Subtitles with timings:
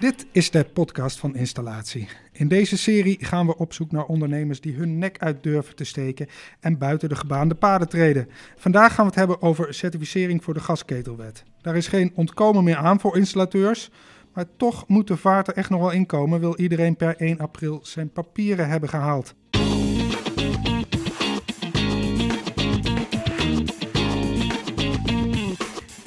[0.00, 2.08] Dit is de podcast van Installatie.
[2.32, 5.84] In deze serie gaan we op zoek naar ondernemers die hun nek uit durven te
[5.84, 6.26] steken
[6.60, 8.28] en buiten de gebaande paden treden.
[8.56, 11.44] Vandaag gaan we het hebben over certificering voor de gasketelwet.
[11.60, 13.90] Daar is geen ontkomen meer aan voor installateurs,
[14.34, 17.80] maar toch moet de vaart er echt nog wel inkomen, wil iedereen per 1 april
[17.82, 19.34] zijn papieren hebben gehaald.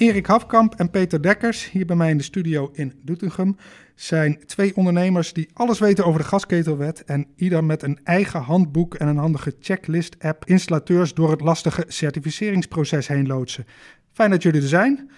[0.03, 3.57] Erik Hafkamp en Peter Dekkers, hier bij mij in de studio in Doetinchem,
[3.95, 8.95] zijn twee ondernemers die alles weten over de gasketelwet en ieder met een eigen handboek
[8.95, 13.65] en een handige checklist-app installateurs door het lastige certificeringsproces heen loodsen.
[14.11, 15.09] Fijn dat jullie er zijn.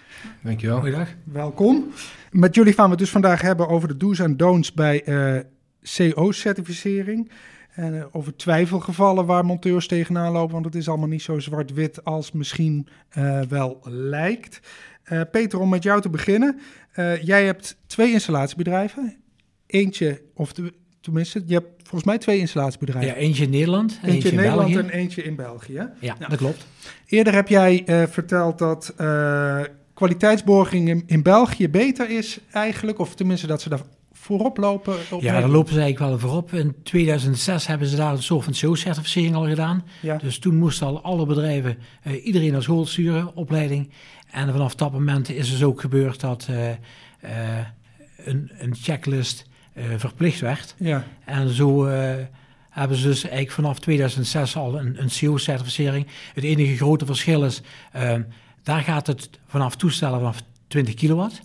[0.44, 0.80] Dankjewel.
[0.80, 1.10] Goeiedag.
[1.24, 1.92] Welkom.
[2.32, 5.40] Met jullie gaan we het dus vandaag hebben over de do's en don'ts bij uh,
[5.82, 7.32] CO-certificering.
[7.76, 12.04] En uh, over twijfelgevallen waar monteurs tegenaan lopen, want het is allemaal niet zo zwart-wit
[12.04, 14.60] als misschien uh, wel lijkt.
[15.12, 16.60] Uh, Peter, om met jou te beginnen.
[17.22, 19.16] jij hebt twee installatiebedrijven.
[19.66, 23.12] Eentje, of de, tenminste, je hebt volgens mij twee installatiebedrijven.
[23.12, 24.88] Ja, eentje in Nederland en eentje, eentje in Nederland België.
[24.88, 25.74] en eentje in België.
[25.74, 26.66] Ja, ja, dat klopt.
[27.06, 28.94] Eerder heb jij verteld dat
[29.94, 33.82] kwaliteitsborging in, in België beter is eigenlijk, of tenminste dat ze daar
[34.18, 34.96] voorop lopen?
[35.12, 36.54] Op ja, daar lopen ze eigenlijk wel voorop.
[36.54, 39.84] In 2006 hebben ze daar een soort van show-certificering al gedaan.
[40.02, 40.18] Ja.
[40.18, 43.92] Dus toen moesten al alle bedrijven uh, iedereen naar school sturen, opleiding.
[44.32, 46.76] En vanaf dat moment is dus ook gebeurd dat uh, uh,
[48.18, 49.46] een, een, checklist
[49.98, 50.76] verplicht werd.
[50.78, 51.06] Ja.
[51.26, 51.86] En zo
[52.70, 56.08] hebben ze dus eigenlijk vanaf 2006 al een, een CO-certificering.
[56.34, 57.62] Het enige grote verschil is,
[58.64, 61.42] daar gaat het vanaf toestellen vanaf 20 kilowatt.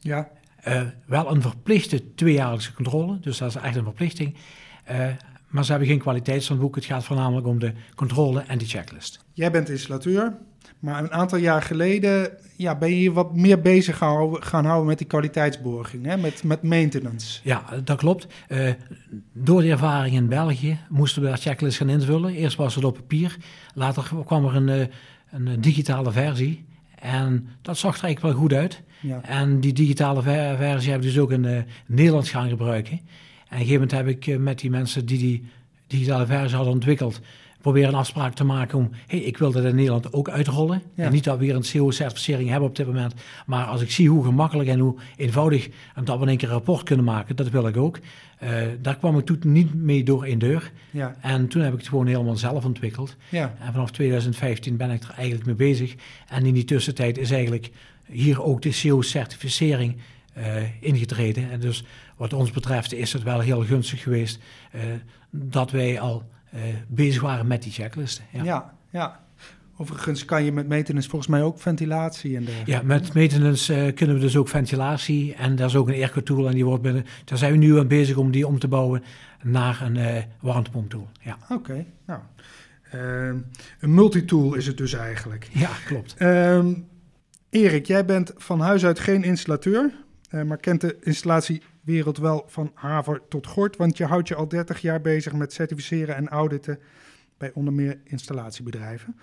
[0.00, 0.28] Ja.
[0.68, 4.34] Uh, wel een verplichte tweejaarlijkse controle, dus dat is echt een verplichting.
[4.90, 5.06] Uh,
[5.48, 6.74] maar ze hebben geen kwaliteitshandboek.
[6.74, 9.24] Het gaat voornamelijk om de controle en de checklist.
[9.32, 10.36] Jij bent installateur,
[10.78, 14.86] maar een aantal jaar geleden ja, ben je wat meer bezig gaan houden, gaan houden
[14.86, 16.16] met die kwaliteitsborging, hè?
[16.16, 17.40] Met, met maintenance.
[17.42, 18.26] Ja, dat klopt.
[18.48, 18.70] Uh,
[19.32, 22.34] door de ervaring in België moesten we dat checklist gaan invullen.
[22.34, 23.36] Eerst was het op papier,
[23.74, 24.90] later kwam er een,
[25.30, 26.64] een digitale versie.
[27.00, 28.82] En dat zag er eigenlijk wel goed uit.
[29.00, 29.22] Ja.
[29.22, 32.92] En die digitale ver versie heb ik dus ook in uh, Nederlands gaan gebruiken.
[32.92, 35.44] En op een gegeven moment heb ik uh, met die mensen die die
[35.86, 37.20] digitale versie hadden ontwikkeld...
[37.66, 38.90] proberen een afspraak te maken om...
[39.06, 40.82] hey, ik wil dat in Nederland ook uitrollen.
[40.94, 41.04] Ja.
[41.04, 43.14] En niet dat we weer een CO-certificering hebben op dit moment.
[43.46, 45.68] Maar als ik zie hoe gemakkelijk en hoe eenvoudig...
[45.94, 47.98] en dat we in één keer een rapport kunnen maken, dat wil ik ook.
[48.42, 48.50] Uh,
[48.80, 50.72] daar kwam ik toen niet mee door één deur.
[50.90, 51.16] Ja.
[51.20, 53.16] En toen heb ik het gewoon helemaal zelf ontwikkeld.
[53.28, 53.54] Ja.
[53.60, 55.94] En vanaf 2015 ben ik er eigenlijk mee bezig.
[56.28, 57.70] En in die tussentijd is eigenlijk
[58.06, 59.96] hier ook de CO-certificering
[60.38, 60.44] uh,
[60.80, 61.50] ingetreden.
[61.50, 61.84] En dus
[62.16, 64.38] wat ons betreft is het wel heel gunstig geweest
[64.74, 64.80] uh,
[65.30, 66.22] dat wij al
[66.88, 68.24] bezig waren met die checklisten.
[68.32, 68.44] Ja.
[68.44, 69.24] ja, ja.
[69.78, 72.70] Overigens kan je met maintenance volgens mij ook ventilatie en dergelijke.
[72.70, 75.34] Ja, met maintenance kunnen we dus ook ventilatie.
[75.34, 77.04] En daar is ook een airco-tool en die wordt binnen...
[77.24, 79.02] Daar zijn we nu aan bezig om die om te bouwen
[79.42, 81.08] naar een warmtepomp-tool.
[81.20, 81.36] Ja.
[81.42, 82.20] Oké, okay, nou...
[83.80, 85.48] een multitool is het dus eigenlijk.
[85.52, 86.14] Ja, klopt.
[86.18, 86.66] Uh,
[87.50, 89.92] Erik, jij bent van huis uit geen installateur,
[90.30, 90.96] uh, maar kent de
[91.86, 95.52] installatiewereld wel van haver tot gort, want je houdt je al 30 jaar bezig met
[95.52, 96.78] certificeren en auditen
[97.38, 99.16] bij onder meer installatiebedrijven.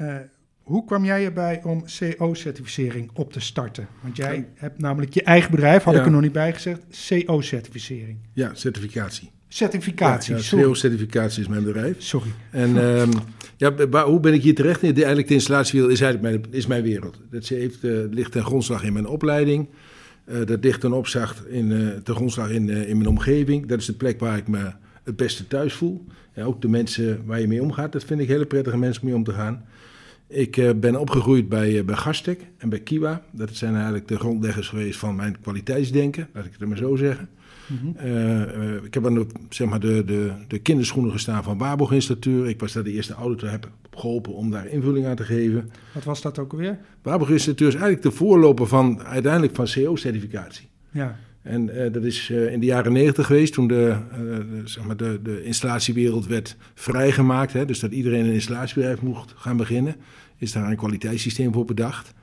[0.00, 0.16] Uh,
[0.62, 3.88] hoe kwam jij erbij om CO-certificering op te starten?
[4.00, 4.44] Want jij ja.
[4.54, 6.00] hebt namelijk je eigen bedrijf, had ja.
[6.00, 8.18] ik er nog niet bij gezegd, CO-certificering.
[8.32, 9.30] Ja, certificatie.
[9.48, 12.02] Certificatie, ja, ja, CO-certificatie is mijn bedrijf.
[12.02, 12.30] Sorry.
[12.50, 13.10] En um,
[13.56, 14.82] ja, hoe ben ik hier terecht?
[14.82, 17.20] Nee, de, eigenlijk de installatiewereld is eigenlijk mijn, is mijn wereld.
[17.30, 19.68] Dat heeft, uh, ligt ten grondslag in mijn opleiding.
[20.30, 23.66] Uh, dat ligt ten opslag in, uh, ten grondslag in, in mijn omgeving.
[23.66, 24.72] Dat is de plek waar ik me
[25.02, 26.04] het beste thuis voel.
[26.34, 29.14] Ja, ook de mensen waar je mee omgaat, dat vind ik hele prettige mensen mee
[29.14, 29.64] om te gaan.
[30.28, 33.22] Ik uh, ben opgegroeid bij, uh, bij Gastek en bij Kiwa.
[33.30, 37.28] Dat zijn eigenlijk de grondleggers geweest van mijn kwaliteitsdenken, laat ik het maar zo zeggen.
[37.66, 38.06] Mm -hmm.
[38.06, 42.48] uh, ik heb aan de, zeg maar de, de, de kinderschoenen gestaan van Waarborg Instituut.
[42.48, 45.70] Ik was daar de eerste auditor, heb geholpen om daar invulling aan te geven.
[45.94, 46.78] Wat was dat ook alweer?
[47.02, 50.68] Waarborg Instituut is eigenlijk de voorloper van uiteindelijk van CO-certificatie.
[50.90, 51.18] Ja.
[51.42, 54.84] En uh, dat is uh, in de jaren negentig geweest, toen de, uh, de, zeg
[54.84, 57.52] maar de, de installatiewereld werd vrijgemaakt.
[57.52, 59.96] Hè, dus dat iedereen een installatiebedrijf mocht gaan beginnen.
[60.38, 62.14] Is daar een kwaliteitssysteem voor bedacht.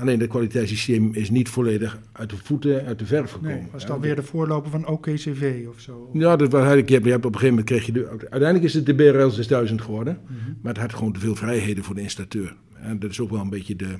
[0.00, 3.56] alleen dat kwaliteitssysteem is niet volledig uit de voeten, uit de verf gekomen.
[3.56, 6.10] Nee, was dat ja, weer de voorloper van OKCV of zo?
[6.12, 8.08] Ja, dat was eigenlijk, je hebt, je hebt op een gegeven moment kreeg je de,
[8.08, 10.18] uiteindelijk is het de BRL 6000 geworden.
[10.22, 10.58] Mm -hmm.
[10.62, 12.54] Maar het had gewoon te veel vrijheden voor de installateur.
[12.80, 13.98] En dat is ook wel een beetje de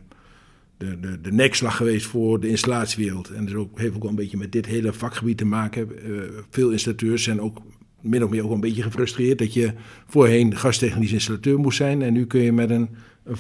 [0.83, 3.31] de, de, de nekslag geweest voor de installatiewereld.
[3.31, 5.89] En dat ook, heeft ook wel een beetje met dit hele vakgebied te maken.
[6.07, 7.63] Uh, veel installateurs zijn ook
[8.01, 9.73] min of meer ook een beetje gefrustreerd dat je
[10.07, 12.03] voorheen gastechnisch installateur moest zijn.
[12.03, 12.89] En nu kun je met een,
[13.25, 13.37] een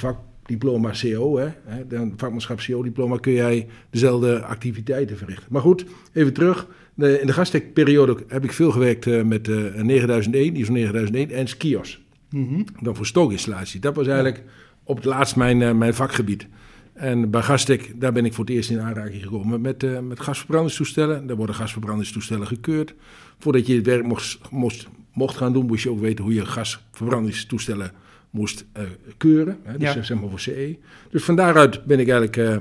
[0.46, 1.48] diploma CO, hè,
[1.88, 5.46] dan vakmanschap CO-diploma, kun jij dezelfde activiteiten verrichten.
[5.50, 6.66] Maar goed, even terug.
[6.96, 12.02] in de gastekperiode heb ik veel gewerkt met 9001, ISO 9001 en skios.
[12.30, 13.80] Mm Dan voor stookinstallatie.
[13.80, 14.42] Dat was eigenlijk
[14.84, 16.46] op het laatst mijn, mijn vakgebied.
[16.92, 20.20] En bij Gastek, daar ben ik voor het eerst in aanraking gekomen met, uh, met
[20.20, 21.26] gasverbrandingstoestellen.
[21.26, 22.94] Daar worden gasverbrandingstoestellen gekeurd.
[23.38, 26.46] Voordat je het werk mocht, mocht, mocht gaan doen, moest je ook weten hoe je
[26.46, 27.92] gasverbrandingstoestellen
[28.32, 28.82] moest uh,
[29.16, 29.58] keuren.
[29.62, 30.02] Hè, dus ja.
[30.02, 30.76] zeg maar voor CE.
[31.10, 32.56] Dus van daaruit ben ik eigenlijk uh,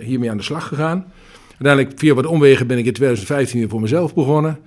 [0.00, 1.04] hiermee aan de slag gegaan.
[1.48, 4.58] Uiteindelijk, via wat omwegen, ben ik in 2015 weer voor mezelf begonnen.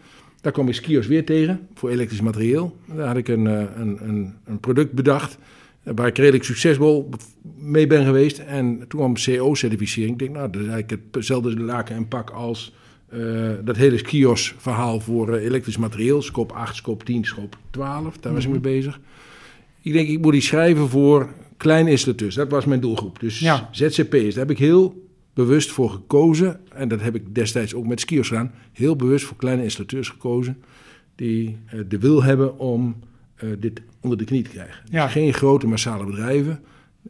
[0.41, 2.77] Daar kwam ik skios weer tegen, voor elektrisch materieel.
[2.95, 5.37] Daar had ik een, een, een, een product bedacht
[5.83, 7.09] waar ik redelijk succesvol
[7.57, 8.39] mee ben geweest.
[8.39, 10.11] En toen kwam CO-certificering.
[10.11, 12.73] Ik denk, nou, dat is eigenlijk hetzelfde laken en pak als
[13.13, 16.21] uh, dat hele Kios-verhaal voor uh, elektrisch materieel.
[16.21, 18.17] Scope 8, scope 10, scope 12.
[18.17, 18.69] Daar was ik mee mhm.
[18.69, 18.99] bezig.
[19.81, 22.35] Ik denk, ik moet die schrijven voor kleine installateurs.
[22.35, 23.19] Dat was mijn doelgroep.
[23.19, 23.69] Dus ja.
[23.71, 26.59] ZZP's, daar heb ik heel bewust voor gekozen.
[26.73, 28.51] En dat heb ik destijds ook met skios gedaan.
[28.71, 30.63] Heel bewust voor kleine installateurs gekozen.
[31.15, 32.95] Die uh, de wil hebben om
[33.43, 34.81] uh, dit onder de knie te krijgen.
[34.83, 35.03] Dus ja.
[35.03, 36.59] Dus geen grote massale bedrijven,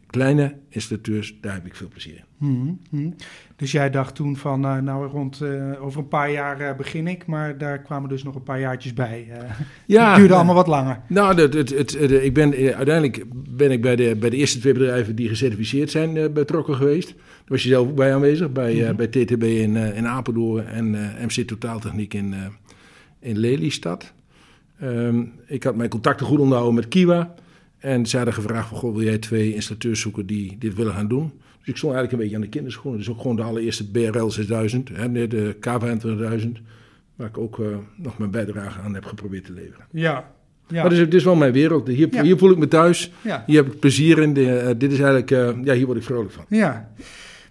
[0.08, 2.24] kleine installateurs, daar heb ik veel plezier in.
[2.38, 3.16] Mm -hmm.
[3.56, 7.08] Dus jij dacht toen van, uh, nou rond uh, over een paar jaar uh, begin
[7.08, 9.28] ik, maar daar kwamen dus nog een paar jaartjes bij.
[9.86, 11.00] ja, het duurde allemaal wat langer.
[11.08, 14.74] Nou, het, het, het, ik ben, uiteindelijk ben ik bij de, bij de eerste twee
[14.74, 17.08] bedrijven die gecertificeerd zijn betrokken geweest.
[17.08, 18.96] Daar was je zelf ook bij aanwezig, bij, -hmm.
[18.96, 20.92] bij TTB in, in Apeldoorn en
[21.26, 22.36] MC Totaaltechniek in,
[23.20, 24.14] in Lelystad.
[24.84, 27.34] Um, ik had mijn contacten goed onderhouden met Kiwa.
[27.82, 31.08] En ze hadden gevraagd van, goh, wil jij twee installateurs zoeken die dit willen gaan
[31.08, 31.32] doen?
[31.60, 33.00] Dus ik stond eigenlijk een beetje aan de kinderschoenen.
[33.00, 36.62] Dus ook gewoon de allereerste BRL 6000, hè, de K25000.
[37.16, 39.86] Waar ik ook uh, nog mijn bijdrage aan heb geprobeerd te leveren.
[39.92, 40.32] Ja,
[40.68, 40.84] ja.
[40.84, 41.88] Maar het is, wel mijn wereld.
[41.88, 42.24] Hier, ja.
[42.24, 43.12] hier voel ik me thuis.
[43.22, 43.44] Ja.
[43.46, 44.34] Hier heb ik plezier in.
[44.34, 46.46] De, uh, dit is eigenlijk, uh, ja, hier word ik vrolijk van.
[46.50, 46.90] Ja.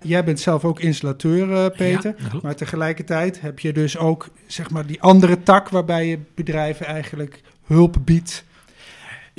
[0.02, 2.14] Jij bent zelf ook installateur, uh, Peter.
[2.18, 6.86] Ja, maar tegelijkertijd heb je dus ook zeg maar, die andere tak waarbij je bedrijven
[6.86, 8.44] eigenlijk hulp biedt.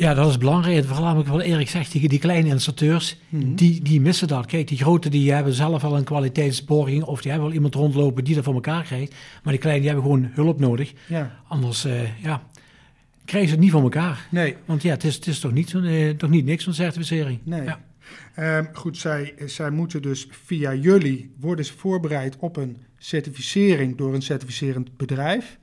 [0.01, 0.86] Ja, dat is belangrijk.
[0.86, 4.45] Vooral wat Erik zegt, die, die kleine installateurs, mm die, die missen dat.
[4.45, 8.24] Kijk, die grote die hebben zelf al een kwaliteitsborging of die hebben wel iemand rondlopen
[8.24, 9.15] die dat voor elkaar krijgt.
[9.44, 10.94] Maar die kleine die hebben gewoon hulp nodig.
[11.07, 11.36] Ja.
[11.48, 12.44] Anders uh, ja,
[13.25, 14.27] krijgen ze het niet voor elkaar.
[14.30, 14.56] Nee.
[14.65, 17.39] Want ja, het is, het is toch, niet uh, toch niet niks van certificering.
[17.44, 17.63] Nee.
[17.63, 17.80] Ja.
[18.57, 24.13] Um, goed, zij, zij moeten dus via jullie worden ze voorbereid op een certificering door
[24.13, 25.57] een certificerend bedrijf.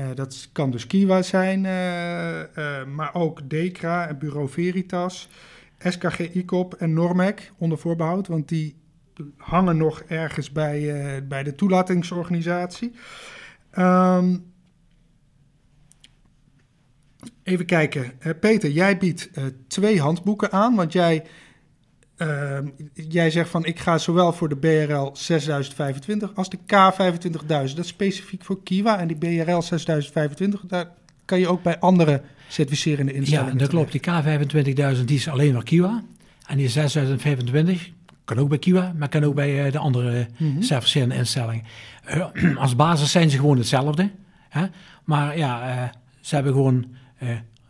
[0.00, 5.28] Uh, dat kan dus Kiwa zijn, uh, uh, maar ook Decra en Bureau Veritas,
[5.78, 8.76] SKG ICOP en Normec onder voorbehoud, want die
[9.36, 12.92] hangen nog ergens bij, bij de toelatingsorganisatie.
[13.78, 14.52] Um,
[17.42, 18.12] even kijken.
[18.40, 19.30] Peter, jij biedt
[19.68, 21.24] twee handboeken aan, want jij
[22.18, 22.58] uh,
[22.94, 27.44] jij zegt van ik ga zowel voor de BRL 6025 als de K25000.
[27.48, 28.98] Dat is specifiek voor Kiwa.
[28.98, 30.88] En die BRL 6025, daar
[31.24, 33.52] kan je ook bij andere certificerende instellingen.
[33.52, 33.92] Ja, dat klopt.
[33.92, 36.02] Die K25000 die is alleen maar Kiwa.
[36.46, 37.90] En die 6025
[38.24, 41.64] kan ook bij Kiwa, maar kan ook bij uh, de andere mm certificerende instellingen.
[42.08, 44.10] Uh, als basis zijn ze gewoon hetzelfde.
[44.48, 44.66] Hè?
[45.04, 45.88] Maar ja, uh,
[46.20, 46.86] ze hebben gewoon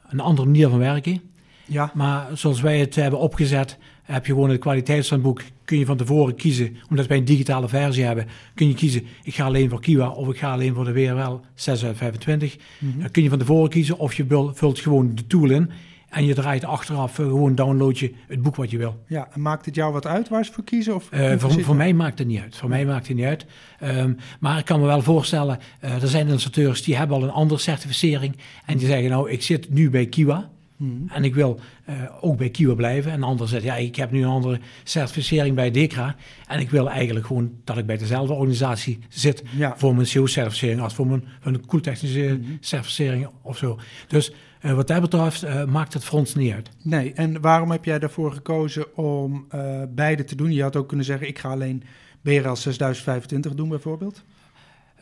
[0.09, 1.21] een andere manier van werken.
[1.67, 1.91] Ja.
[1.95, 6.35] Maar zoals wij het hebben opgezet, heb je gewoon het kwaliteitshandboek, kun je van tevoren
[6.35, 10.09] kiezen, omdat wij een digitale versie hebben, kun je kiezen, ik ga alleen voor Kiwa
[10.09, 12.57] of ik ga alleen voor de WRL 6 uit 25.
[12.79, 15.71] Dan kun je van tevoren kiezen of je vult gewoon de tool in
[16.15, 19.03] en je draait achteraf, uh, gewoon download je het boek wat je wil.
[19.07, 20.95] Ja, en maakt het jou wat uit waar ze voor kiezen?
[20.95, 22.57] Of uh, voor, voor mij maakt het niet uit.
[22.57, 23.47] Voor mij maakt het niet uit.
[23.83, 27.31] Um, maar ik kan me wel voorstellen, uh, er zijn installateurs die hebben al een
[27.31, 30.51] andere certificering en die zeggen nou, ik zit nu bij Kiwa.
[30.85, 31.09] Hmm.
[31.09, 33.13] En ik wil uh, ook bij Kiwa blijven.
[33.13, 36.17] En de ander zegt, ja, ik heb nu een andere certificering bij DECRA.
[36.47, 39.75] En ik wil eigenlijk gewoon dat ik bij dezelfde organisatie zit ja.
[39.77, 42.59] voor mijn CO-certificering als voor mijn, mijn koeltechnische hmm.
[42.61, 43.79] certificering of zo.
[44.09, 46.71] Dus uh, wat dat betreft uh, maakt het voor ons niet uit.
[46.83, 49.47] Nee, en waarom heb jij daarvoor gekozen om
[49.89, 50.53] beide te doen?
[50.53, 51.83] Je had ook kunnen zeggen, ik ga alleen
[52.23, 54.25] BRL 6025 doen bijvoorbeeld.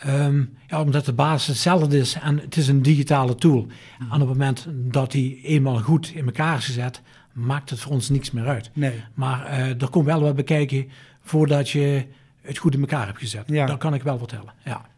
[0.06, 3.66] Um, ja, omdat de basis hetzelfde is en het is een digitale tool.
[3.98, 7.92] En op het moment dat die eenmaal goed in elkaar is gezet, maakt het voor
[7.92, 8.70] ons niks meer uit.
[8.72, 9.04] Nee.
[9.14, 10.88] Maar uh, er komt wel wat bekijken
[11.20, 12.06] voordat je
[12.40, 13.44] het goed in elkaar hebt gezet.
[13.46, 13.66] Ja.
[13.66, 14.90] Dat kan ik wel vertellen, ja.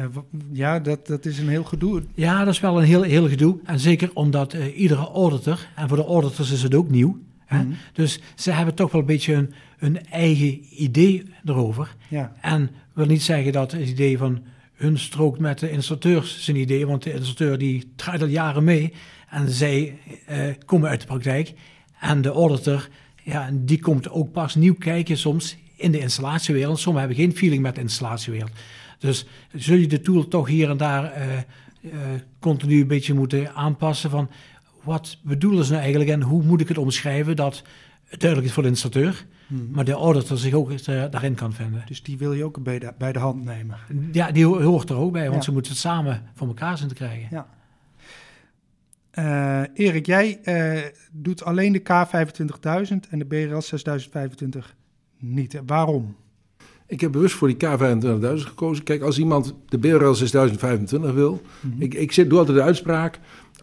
[0.00, 0.06] Uh,
[0.52, 2.02] ja, dat, dat is een heel gedoe.
[2.14, 3.58] Ja, dat is wel een heel, heel gedoe.
[3.64, 7.56] En zeker omdat uh, iedere auditor, en voor de auditors is het ook nieuw, hè?
[7.56, 7.76] Mm -hmm.
[7.92, 11.96] dus ze hebben toch wel een beetje een, een eigen idee erover.
[12.08, 12.32] Ja.
[12.40, 14.42] En wil niet zeggen dat het idee van
[14.74, 18.92] hun strookt met de installateurs zijn idee, want de installateur die draait al jaren mee
[19.28, 19.98] en zij
[20.30, 21.52] uh, komen uit de praktijk.
[22.00, 22.88] En de auditor,
[23.22, 26.78] Ja, die komt ook pas nieuw kijken soms in de installatiewereld.
[26.78, 28.50] Sommigen hebben geen feeling met de installatiewereld.
[28.98, 31.26] Dus zul je de tool toch hier en daar uh,
[31.80, 31.92] uh,
[32.40, 34.30] continu een beetje moeten aanpassen van
[34.82, 37.62] wat bedoelen ze nou eigenlijk en hoe moet ik het omschrijven dat
[38.04, 39.68] het duidelijk is voor de installateur, hmm.
[39.72, 41.82] maar de auditor zich ook uh, daarin kan vinden.
[41.86, 43.78] Dus die wil je ook bij de, bij de hand nemen?
[44.12, 46.94] Ja, die hoort er ook bij, want ze moeten het samen voor elkaar zien te
[46.94, 47.28] krijgen.
[47.30, 47.46] Ja.
[49.18, 50.80] Uh, Erik, jij uh,
[51.12, 54.74] doet alleen de K25000 en de BRL 6025
[55.18, 55.60] niet.
[55.66, 56.16] Waarom?
[56.86, 58.84] Ik heb bewust voor die K25000 gekozen.
[58.84, 61.82] Kijk, als iemand de BRL 6025 wil, mm -hmm.
[61.82, 63.18] ik, ik doe altijd de uitspraak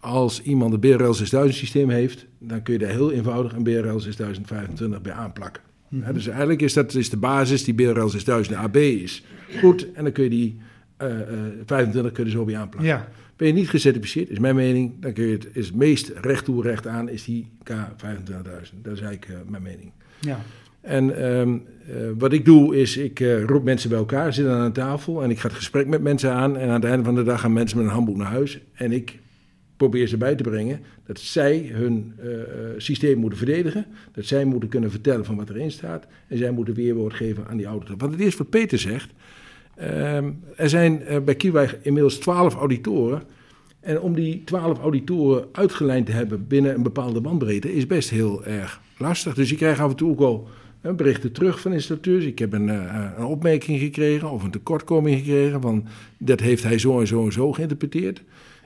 [0.05, 3.99] als iemand een BRL 6000 systeem heeft, dan kun je daar heel eenvoudig een BRL
[3.99, 5.61] 6025 bij aanplakken.
[5.95, 6.13] Mm -hmm.
[6.13, 9.23] dus eigenlijk is dat is de basis, die BRL 6000 AB is
[9.59, 9.93] goed.
[9.93, 10.57] En dan kun je die
[11.01, 11.17] uh, uh,
[11.65, 12.91] 25 kun je zo bij aanplakken.
[12.91, 13.07] Ja.
[13.35, 16.45] Ben je niet gecertificeerd, is mijn mening, dan kun je het, is het meest recht
[16.45, 18.81] toe, recht aan, is die K25000.
[18.81, 19.91] Dat is eigenlijk uh, mijn mening.
[20.19, 20.39] Ja.
[20.81, 24.61] En um, uh, wat ik doe is, ik uh, roep mensen bij elkaar, zit aan
[24.61, 26.57] een tafel en ik ga het gesprek met mensen aan.
[26.57, 28.59] En aan het einde van de dag gaan mensen met een handboek naar huis.
[28.73, 29.19] En ik
[29.77, 32.31] probeer ze bij te brengen dat zij hun uh,
[32.77, 33.85] systeem moeten verdedigen.
[34.11, 36.07] Dat zij moeten kunnen vertellen van wat erin staat.
[36.27, 37.97] En zij moeten weerwoord geven aan die auditor.
[37.97, 39.09] Want het is wat Peter zegt.
[39.81, 43.23] Um, er zijn uh, bij Kiewij inmiddels twaalf auditoren.
[43.79, 48.45] En om die twaalf auditoren uitgelijnd te hebben binnen een bepaalde bandbreedte is best heel
[48.45, 49.33] erg lastig.
[49.33, 50.47] Dus je krijgt af en toe ook al
[50.95, 52.25] berichten terug van installateurs.
[52.25, 55.85] Ik heb een, een opmerking gekregen of een tekortkoming gekregen van
[56.17, 58.21] dat heeft hij zo en zo en zo geïnterpreteerd.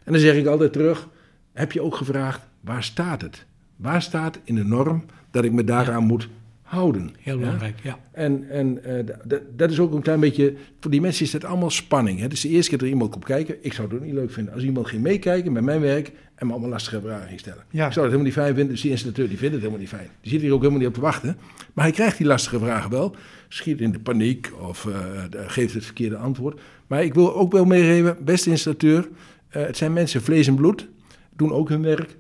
[0.10, 1.08] En dan zeg ik altijd terug,
[1.54, 3.46] heb je ook gevraagd, waar staat het?
[3.76, 6.08] Waar staat in de norm dat ik me daaraan ja.
[6.08, 6.30] moet
[6.62, 7.16] houden?
[7.20, 7.90] Heel belangrijk, ja.
[7.90, 8.00] ja.
[8.12, 11.70] En, en uh, dat is ook een klein beetje, voor die mensen is dat allemaal
[11.70, 12.18] spanning.
[12.18, 12.24] Hè?
[12.24, 13.56] Het is de eerste keer dat er iemand komt kijken.
[13.62, 16.48] Ik zou het ook niet leuk vinden als iemand ging meekijken met mijn werk en
[16.48, 17.64] me allemaal lastige vragen ging stellen.
[17.70, 17.86] Ja.
[17.86, 19.94] Ik zou het helemaal niet fijn vinden, dus die installateur die vindt het helemaal niet
[19.94, 20.10] fijn.
[20.22, 21.38] Die zit hier ook helemaal niet op te wachten.
[21.74, 23.16] Maar hij krijgt die lastige vragen wel,
[23.48, 24.96] schiet in de paniek of uh,
[25.32, 26.60] geeft het verkeerde antwoord.
[26.88, 29.08] Maar ik wil ook wel meegeven, beste installateur,
[29.56, 30.88] uh, het zijn mensen vlees en bloed,
[31.36, 32.18] doen ook hun werk.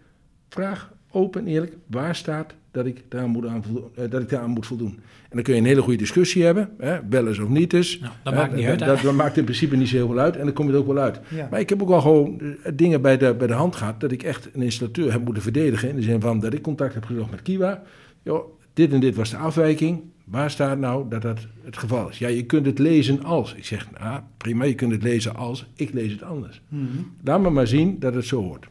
[0.50, 4.30] Vraag open en eerlijk, waar staat dat ik daaraan moet, aan voldoen, uh, dat ik
[4.30, 5.00] daaraan moet voldoen?
[5.22, 8.00] En dan kun je een hele goede discussie hebben, hè, wel eens of niet eens.
[8.00, 8.80] Nou, dat maakt niet uit.
[8.80, 10.80] Dat, dat, maakt in principe niet zo heel veel uit en dan kom je er
[10.80, 11.20] ook wel uit.
[11.28, 11.48] Ja.
[11.52, 12.42] Maar ik heb ook al gewoon
[12.74, 15.90] dingen bij de, bij de hand gehad dat ik echt een installateur heb moeten verdedigen.
[15.90, 17.84] In de zin van dat ik contact heb gezocht met Kiwa.
[18.24, 20.02] Yo, dit en dit was de afwijking.
[20.30, 22.18] Waar staat nou dat dat het geval is?
[22.18, 23.54] Ja, je kunt het lezen als.
[23.54, 25.66] Ik zeg, nou, prima, je kunt het lezen als.
[25.76, 26.62] Ik lees het anders.
[26.68, 27.12] Mm -hmm.
[27.24, 28.68] Laat me maar zien dat het zo hoort.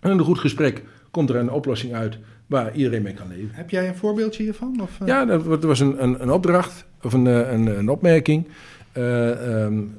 [0.00, 3.50] En in een goed gesprek komt er een oplossing uit waar iedereen mee kan leven.
[3.52, 4.80] Heb jij een voorbeeldje hiervan?
[4.80, 5.08] Of, uh...
[5.08, 8.48] Ja, dat was een, een, een, opdracht of een, een, een opmerking.
[8.96, 9.96] Uh, um,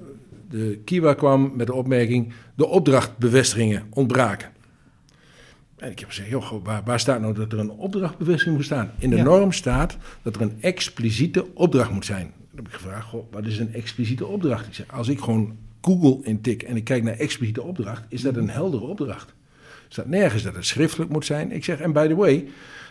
[0.50, 4.50] de Kiwa kwam met de opmerking: de opdrachtbevestigingen ontbraken.
[5.76, 8.92] En ik heb gezegd, joh, waar, waar, staat nou dat er een opdrachtbevestiging moet staan?
[8.98, 9.24] In de Ja.
[9.24, 12.32] norm staat dat er een expliciete opdracht moet zijn.
[12.52, 14.68] Dan heb ik gevraagd, goh, wat is een expliciete opdracht?
[14.68, 18.36] Ik zeg, als ik gewoon Google intik en ik kijk naar expliciete opdracht, is dat
[18.36, 19.30] een heldere opdracht.
[19.30, 21.52] Er staat nergens dat het schriftelijk moet zijn.
[21.52, 22.48] Ik zeg, en by the way,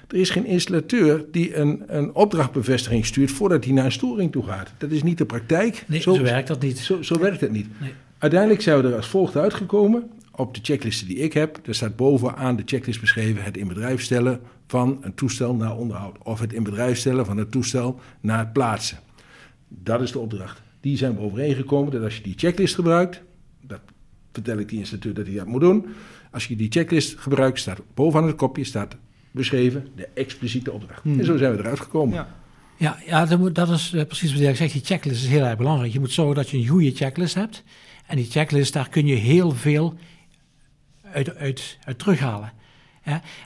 [0.08, 4.44] er is geen installateur die een, een opdrachtbevestiging stuurt voordat hij naar een storing toe
[4.44, 4.72] gaat.
[4.78, 5.84] Dat is niet de praktijk.
[5.86, 6.78] Nee, zo, werkt dat niet.
[6.78, 7.80] Zo, zo werkt het niet.
[7.80, 7.92] Nee.
[8.18, 10.10] Uiteindelijk zijn we er als volgt uitgekomen.
[10.36, 14.02] Op de checklisten die ik heb, er staat bovenaan de checklist beschreven het in bedrijf
[14.02, 16.18] stellen van een toestel naar onderhoud.
[16.22, 18.98] Of het in bedrijf stellen van het toestel naar het plaatsen.
[19.68, 20.62] Dat is de opdracht.
[20.80, 23.22] Die zijn we overeengekomen dat als je die checklist gebruikt,
[23.60, 23.80] dat
[24.32, 25.86] vertel ik die installateur dat hij dat moet doen.
[26.30, 28.96] Als je die checklist gebruikt, staat bovenaan het kopje staat
[29.30, 31.02] beschreven de expliciete opdracht.
[31.02, 31.18] Hmm.
[31.18, 32.14] En zo zijn we eruit gekomen.
[32.14, 32.42] Ja.
[32.76, 34.72] Ja, ja dat, moet, dat is uh, precies wat ik zeg.
[34.72, 35.92] Die checklist is heel erg belangrijk.
[35.92, 37.62] Je moet zorgen dat je een goede checklist hebt.
[38.06, 39.94] En die checklist, daar kun je heel veel
[41.14, 42.52] uit, uit, uit terughalen.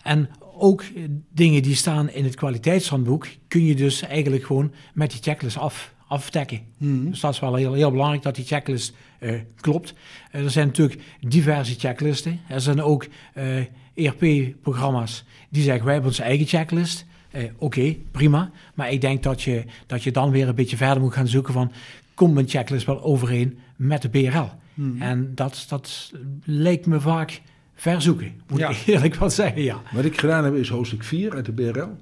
[0.03, 0.85] En ook
[1.33, 5.95] dingen die staan in het kwaliteitshandboek, kun je dus eigenlijk gewoon met die checklist af,
[6.07, 6.61] afdekken.
[6.79, 7.11] Hmm.
[7.11, 9.95] Dus dat is wel heel, heel belangrijk dat die checklist uh, klopt.
[10.33, 12.41] Uh, er zijn natuurlijk diverse checklisten.
[12.49, 17.07] Er zijn ook uh, ERP-programma's die zeggen wij hebben onze eigen checklist.
[17.33, 18.51] Oké, okay, prima.
[18.75, 21.53] Maar ik denk dat je, dat je dan weer een beetje verder moet gaan zoeken
[21.53, 21.73] van...
[22.15, 24.51] komt mijn checklist wel overeen met de BRL?
[24.75, 25.03] Hmm.
[25.03, 26.13] En dat, dat
[26.45, 27.41] lijkt me vaak
[27.81, 28.69] verzoeken, moet Ja.
[28.69, 29.83] ik eerlijk wel zeggen, ja.
[29.93, 31.97] Wat ik gedaan heb is hoofdstuk 4 uit de BRL.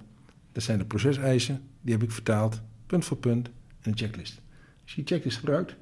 [0.52, 1.60] Dat zijn de proceseisen.
[1.80, 3.46] Die heb ik vertaald, punt voor punt,
[3.82, 4.40] in een checklist.
[4.82, 5.74] Als je die checklist gebruikt,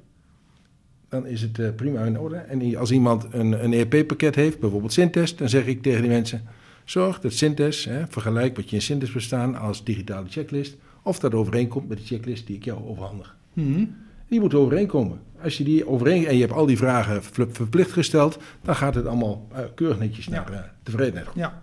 [1.09, 2.35] dan is het uh, prima in orde.
[2.35, 6.41] En als iemand een, een ERP-pakket heeft, bijvoorbeeld Syntest, dan zeg ik tegen die mensen...
[6.83, 10.75] zorg dat Syntest, hè, vergelijk wat je in Syntest bestaan als digitale checklist...
[11.01, 13.37] of dat overeenkomt met de checklist die ik jou overhandig.
[13.53, 13.95] Hmm.
[14.27, 15.19] Die moet overeenkomen.
[15.45, 19.05] Als je die overeen en je hebt al die vragen verplicht gesteld, dan gaat het
[19.05, 20.31] allemaal uh, keurig netjes Ja.
[20.31, 21.27] naar uh, tevredenheid.
[21.35, 21.61] Ja.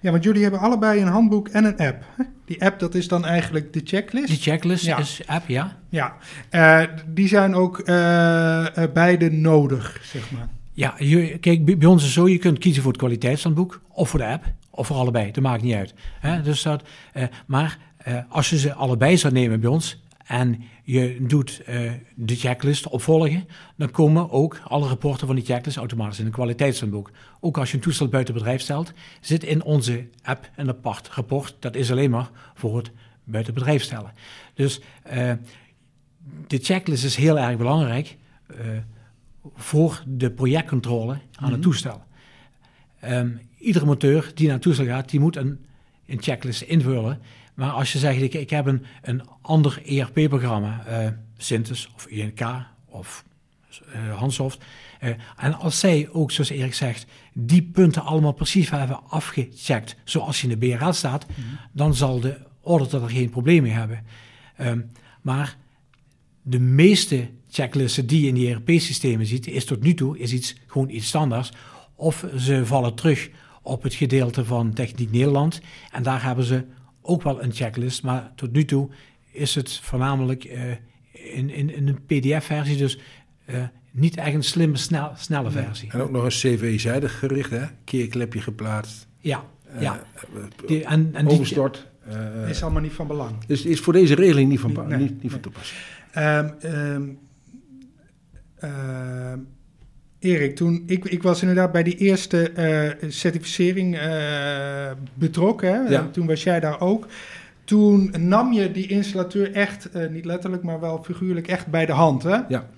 [0.00, 2.04] Ja, want jullie hebben allebei een handboek en een app.
[2.16, 2.24] hè?
[2.44, 4.26] Die app, dat is dan eigenlijk de checklist.
[4.26, 4.98] Die checklist Ja.
[4.98, 5.76] is app, ja.
[5.88, 6.16] Ja,
[6.50, 10.48] eh, die zijn ook eh, eh, beide nodig, zeg maar.
[10.72, 14.08] Ja, je, kijk, bij ons is het zo, je kunt kiezen voor het kwaliteitshandboek of
[14.10, 15.94] voor de app, of voor allebei, dat maakt niet uit.
[16.20, 16.42] Hè?
[16.42, 16.82] Dus dat,
[17.12, 21.92] eh, maar eh, als je ze allebei zou nemen bij ons en je doet eh,
[22.14, 27.10] de checklist opvolgen, dan komen ook alle rapporten van die checklist automatisch in een kwaliteitshandboek.
[27.40, 31.56] Ook als je een toestel buiten bedrijf stelt, zit in onze app een apart rapport.
[31.58, 32.90] Dat is alleen maar voor het
[33.24, 34.12] buiten bedrijf stellen.
[34.54, 35.32] Dus eh,
[36.46, 38.16] de checklist is heel erg belangrijk.
[38.46, 38.56] eh,
[39.54, 42.02] voor de projectcontrole aan het toestel.
[43.00, 45.66] Ehm, iedere monteur die naar het toestel gaat, die moet een,
[46.06, 47.20] een checklist invullen.
[47.58, 52.40] Maar als je zegt, ik, ik heb een, een ander ERP-programma, eh Synthes of INK
[52.86, 53.24] of
[53.92, 54.64] eh Handsoft.
[55.00, 60.40] eh, en als zij ook, zoals Erik zegt, die punten allemaal precies hebben afgecheckt, zoals
[60.40, 61.26] je in de BRL staat,
[61.72, 64.04] dan zal de auditor er geen probleem mee hebben.
[64.56, 64.80] Ehm,
[65.22, 65.56] maar
[66.42, 70.54] de meeste checklisten die je in die ERP-systemen ziet, is tot nu toe is iets,
[70.66, 71.52] gewoon iets standaards.
[71.94, 73.30] Of ze vallen terug
[73.62, 75.60] op het gedeelte van Techniek Nederland.
[75.92, 76.64] En daar hebben ze
[77.08, 78.02] ook wel een checklist.
[78.02, 78.88] Maar tot nu toe
[79.32, 80.70] is het voornamelijk eh,
[81.12, 82.76] in, in, in een PDF-versie.
[82.76, 82.98] Dus
[83.44, 85.90] eh, niet echt een slimme, snel, snelle versie.
[85.92, 87.64] En ook nog een CV-zijdig gericht, hè?
[87.84, 89.06] Keerklepje geplaatst.
[89.18, 90.02] Ja, eh, ja.
[90.66, 91.86] Die, en, en die, overstort.
[92.08, 93.44] eh, is allemaal niet van belang.
[93.46, 95.80] dus het is voor deze regeling niet van, Niet- nee, niet, niet van toepassing.
[96.12, 97.08] Ehm, ehm,
[98.58, 99.38] ehm,
[100.18, 105.72] Erik, toen, ik, ik was inderdaad bij die eerste eh, certificering eh, betrokken.
[105.72, 105.90] Hè?
[105.90, 106.08] Ja.
[106.12, 107.06] Toen was jij daar ook.
[107.64, 111.92] Toen nam je die installateur echt, eh, niet letterlijk, maar wel figuurlijk, echt bij de
[111.92, 112.22] hand.
[112.22, 112.38] Hè?
[112.48, 112.68] Ja.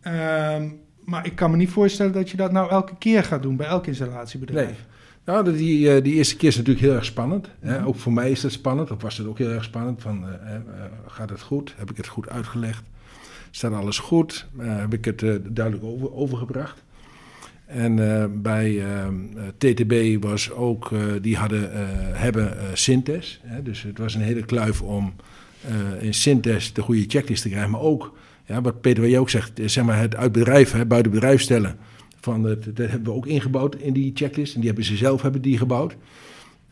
[0.00, 0.68] Ehm,
[1.04, 3.66] maar ik kan me niet voorstellen dat je dat nou elke keer gaat doen bij
[3.66, 4.66] elk installatiebedrijf.
[4.66, 4.76] Nee.
[5.24, 7.48] Nou, die, die eerste keer is natuurlijk heel erg spannend.
[7.60, 7.86] Hè?
[7.86, 8.90] Ook voor mij is dat spannend.
[8.90, 10.02] Of was het ook heel erg spannend.
[10.02, 10.26] Van,
[11.06, 11.74] gaat het goed?
[11.76, 12.82] Heb ik het goed uitgelegd?
[13.54, 14.46] Staat alles goed?
[14.58, 16.82] Eh, heb ik het eh, duidelijk over, overgebracht?
[17.72, 18.82] En eh, bij
[19.58, 21.70] TTB was ook, eh, die hadden,
[22.16, 23.40] hebben Synthes.
[23.42, 23.62] Hè?
[23.62, 25.14] Dus het was een hele kluif om
[26.00, 27.70] in Synthes de goede checklist te krijgen.
[27.70, 31.12] Maar ook, ja, wat Peter je ook zegt, zeg maar het uit bedrijf, hè, buiten
[31.12, 31.76] bedrijf stellen.
[32.20, 34.54] Van het, dat hebben we ook ingebouwd in die checklist.
[34.54, 35.96] En die hebben ze zelf hebben die gebouwd.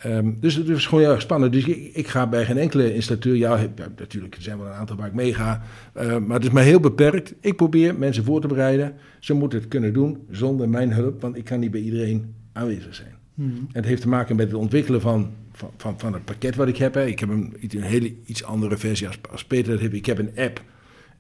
[0.01, 1.53] Ehm, dus het is gewoon heel erg spannend.
[1.53, 3.37] Dus ik, ik ga bij geen enkele installateur.
[3.37, 5.63] Ja, natuurlijk er zijn wel een aantal waar ik mee ga.
[5.93, 7.35] eh, maar het is maar heel beperkt.
[7.41, 8.95] Ik probeer mensen voor te bereiden.
[9.19, 11.21] Ze moeten het kunnen doen zonder mijn hulp.
[11.21, 13.15] Want ik kan niet bij iedereen aanwezig zijn.
[13.35, 13.49] Mhm.
[13.49, 16.69] En het heeft te maken met het ontwikkelen van, van, van, van het pakket wat
[16.69, 16.95] ik heb.
[16.95, 17.07] Hè.
[17.07, 19.93] Ik heb een, iets- een hele iets andere versie als, als Peter dat heeft.
[19.95, 20.63] Ik heb een app.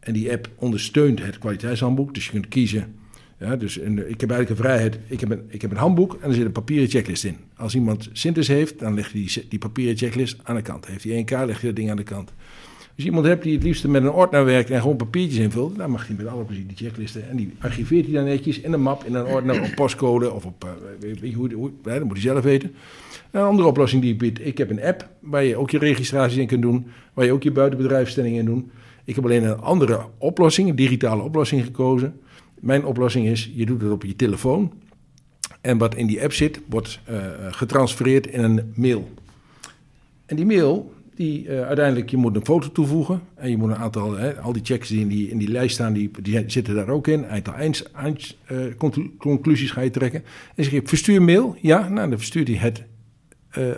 [0.01, 2.15] En die app ondersteunt het kwaliteitshandboek.
[2.15, 2.95] Dus je kunt kiezen.
[3.41, 4.99] Ja, dus ik heb eigenlijk een vrijheid.
[5.07, 7.37] Ik heb een, ik heb een handboek en er zit een papieren checklist in.
[7.57, 10.87] Als iemand Synthes heeft, dan legt hij die, die papieren checklist aan de kant.
[10.87, 12.33] Heeft hij 1K, legt hij dat ding aan de kant.
[12.79, 15.77] Als je iemand hebt die het liefst met een ordner werkt en gewoon papiertjes invult,
[15.77, 17.29] dan mag hij met alle plezier die checklisten.
[17.29, 20.45] En die archiveert hij dan netjes in een map, in een ordner, op postcode of
[20.45, 20.65] op.
[20.65, 22.73] eh, weet je hoe, dat moet hij zelf weten.
[23.31, 26.47] Een andere oplossing die ik ik heb een app waar je ook je registraties in
[26.47, 28.65] kunt doen, waar je ook je buitenbedrijfstellingen in doet.
[29.05, 32.15] Ik heb alleen een andere oplossing, een digitale oplossing gekozen.
[32.61, 34.73] Mijn oplossing is, je doet het op je telefoon.
[35.61, 37.17] En wat in die app zit, wordt eh,
[37.51, 39.11] getransfereerd in een mail.
[40.27, 43.21] En die mail, die eh, uiteindelijk, je moet een foto toevoegen.
[43.35, 45.75] En je moet een aantal, hè, al die checks die in die, in die lijst
[45.75, 47.27] staan, die, die zitten daar ook in.
[47.27, 47.55] Aantal
[48.77, 50.25] conclu- conclusies ga je trekken.
[50.55, 51.57] En zeg je, verstuur mail.
[51.61, 52.85] Ja, nou, dan verstuurt hij het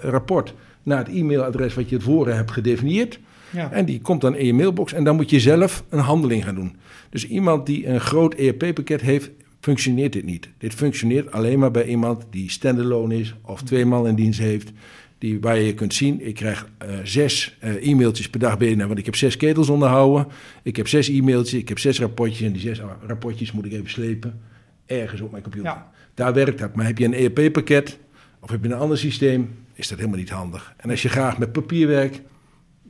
[0.02, 3.20] rapport naar het e-mailadres wat je tevoren hebt gedefinieerd.
[3.52, 3.72] Ja.
[3.72, 6.54] En die komt dan in je mailbox en dan moet je zelf een handeling gaan
[6.54, 6.76] doen.
[7.10, 10.48] Dus iemand die een groot ERP-pakket heeft, functioneert dit niet.
[10.58, 14.72] Dit functioneert alleen maar bij iemand die standalone is of twee man in dienst heeft.
[15.18, 18.98] Die, waar je kunt zien, ik krijg eh, zes eh, e-mailtjes per dag binnen, want
[18.98, 20.26] ik heb zes ketels onderhouden.
[20.62, 23.90] Ik heb zes e-mailtjes, ik heb zes rapportjes en die zes rapportjes moet ik even
[23.90, 24.40] slepen
[24.86, 25.70] ergens op mijn computer.
[25.70, 25.90] Ja.
[26.14, 26.74] Daar werkt dat.
[26.74, 27.98] Maar heb je een ERP-pakket
[28.40, 30.74] of heb je een ander systeem, is dat helemaal niet handig.
[30.76, 32.20] En als je graag met papier werkt,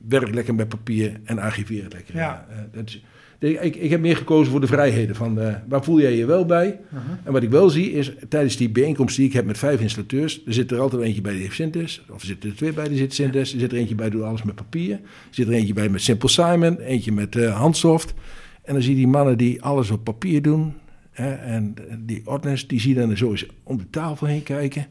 [0.09, 2.15] werk lekker met papier en archiveer het lekker.
[2.17, 2.47] Ja.
[2.51, 3.05] Eh, dat is,
[3.39, 5.17] de- ik, ik heb meer gekozen voor de vrijheden.
[5.17, 6.67] Van, eh, waar voel jij je wel bij?
[6.67, 7.01] Uh-huh.
[7.25, 10.43] En wat ik wel zie is, tijdens die bijeenkomst die ik heb met vijf installateurs,
[10.47, 12.89] er zit er altijd eentje bij die heeft Synthes, of er zitten er twee bij
[12.89, 15.53] die zit Synthes, er zit er eentje bij doet alles met papier, er zit er
[15.53, 18.15] eentje bij met Simple Simon, eentje met eh, Handsoft.
[18.63, 20.75] En dan zie je die mannen die alles op papier doen,
[21.11, 24.87] hè, en die ordners, die zie je dan zo eens om de tafel heen kijken.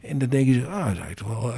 [0.00, 1.52] En dan denken ze, ah, dat is eigenlijk toch wel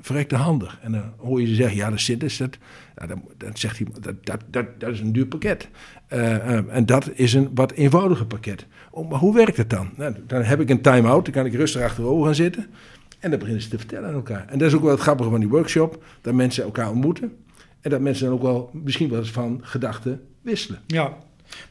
[0.00, 0.78] verrekte handig.
[0.82, 2.58] En dan hoor je ze zeggen, ja, dat zit dat.
[2.96, 5.68] Ja, dan, dan zegt hij, dat, dat, dat, dat is een duur pakket.
[6.06, 8.66] Eh, eh, en dat is een wat eenvoudiger pakket.
[8.90, 9.90] Oh, maar hoe werkt het dan?
[9.96, 12.66] Nou, dan heb ik een time-out, dan kan ik rustig achterover gaan zitten.
[13.18, 14.46] En dan beginnen ze te vertellen aan elkaar.
[14.48, 17.36] En dat is ook wel het grappige van die workshop, dat mensen elkaar ontmoeten.
[17.80, 20.80] En dat mensen dan ook wel misschien wel eens van gedachten wisselen.
[20.86, 21.16] Ja,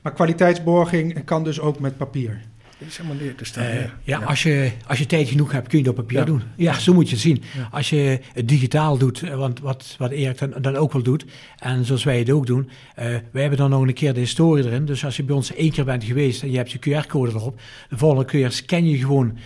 [0.02, 2.42] maar kwaliteitsborging kan dus ook met papier.
[2.80, 3.64] Dat is helemaal neer te staan.
[3.64, 3.90] Eh, ja.
[4.04, 6.26] ja, Als, je, als je tijd genoeg hebt, kun je het op papier Ja.
[6.26, 6.42] doen.
[6.56, 7.44] Ja, zo moet je het zien.
[7.72, 11.26] Als je het digitaal doet, eh, want wat, wat Erik dan, dan ook wel doet,
[11.60, 14.66] en zoals wij het ook doen, eh, wij hebben dan nog een keer de historie
[14.66, 14.86] erin.
[14.86, 17.60] Dus als je bij ons één keer bent geweest en je hebt je QR-code erop,
[17.90, 19.38] de volgende keer scan je gewoon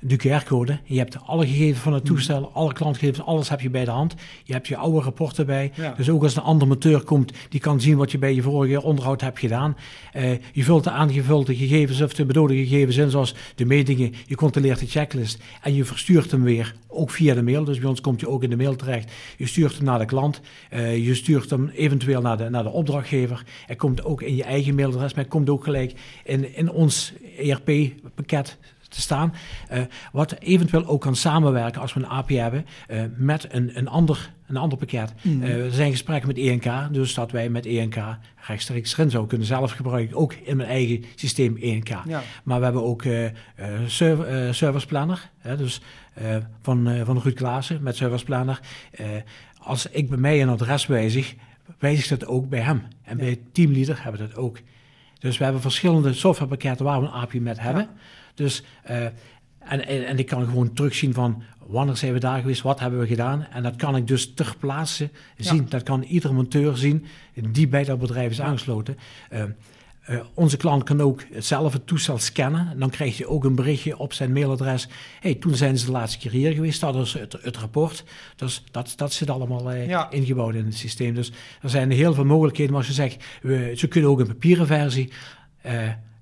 [0.00, 0.78] de QR-code.
[0.84, 4.14] Je hebt alle gegevens van het toestel, alle klantgegevens, alles heb je bij de hand.
[4.44, 5.72] Je hebt je oude rapporten bij.
[5.74, 5.94] Ja.
[5.96, 8.82] Dus ook als een ander monteur komt, die kan zien wat je bij je vorige
[8.82, 9.76] onderhoud hebt gedaan.
[10.12, 14.14] Eh, je vult de aangevulde gegevens of de bedoelde gegevens in, zoals de metingen.
[14.26, 17.64] Je controleert de checklist en je verstuurt hem weer, ook via de mail.
[17.64, 19.12] Dus bij ons komt je ook in de mail terecht.
[19.36, 20.40] Je stuurt hem naar de klant.
[20.70, 23.44] Eh, je stuurt hem eventueel naar de, naar de opdrachtgever.
[23.66, 25.92] Hij komt ook in je eigen mailadres, maar hij komt ook gelijk
[26.24, 28.58] in, in ons ERP-pakket
[28.90, 29.34] te staan.
[29.68, 33.88] Eh, wat eventueel ook kan samenwerken als we een API hebben eh, met een, een,
[33.88, 35.12] ander, een ander pakket.
[35.42, 37.96] Eh, er zijn gesprekken met ENK, dus dat wij met ENK
[38.46, 41.88] rechtstreeks erin zouden kunnen zelf gebruiken, ook in mijn eigen systeem ENK.
[41.88, 42.22] Ja.
[42.44, 43.02] Maar we hebben ook
[43.86, 45.80] serv- Service Planner, hè, dus
[46.62, 48.60] van, van Ruud Klaassen met Service Planner.
[48.90, 49.06] Eh,
[49.58, 51.34] als ik bij mij een adres wijzig,
[51.78, 52.82] wijzigt dat ook bij hem.
[53.02, 53.24] En Ja.
[53.24, 54.58] bij Teamleader hebben we dat ook.
[55.18, 57.88] Dus we hebben verschillende softwarepakketten waar we een API met hebben.
[58.40, 59.04] Dus, eh,
[59.58, 63.00] en, en, en ik kan gewoon terugzien van wanneer zijn we daar geweest, wat hebben
[63.00, 63.46] we gedaan.
[63.46, 65.66] En dat kan ik dus ter plaatse zien.
[65.68, 67.04] Dat kan ieder monteur zien
[67.50, 68.98] die bij dat bedrijf is aangesloten.
[69.30, 69.42] Eh,
[70.00, 72.68] eh, onze klant kan ook zelf het toestel scannen.
[72.70, 74.88] En dan krijg je ook een berichtje op zijn mailadres.
[75.20, 76.80] hey, toen zijn ze de laatste keer hier geweest.
[76.80, 78.04] Dat is het, het rapport.
[78.36, 80.10] Dus dat, dat zit allemaal Ja.
[80.10, 81.14] ingebouwd in het systeem.
[81.14, 82.72] Dus er zijn heel veel mogelijkheden.
[82.72, 85.12] Maar als je zegt, we, ze kunnen ook een papieren versie.